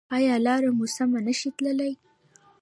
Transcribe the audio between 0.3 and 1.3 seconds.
لاره مو سمه